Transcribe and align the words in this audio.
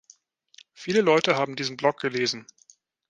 Viele 0.73 1.01
Leute 1.01 1.35
haben 1.35 1.55
diesen 1.55 1.77
Blog 1.77 1.99
gelesen. 1.99 2.47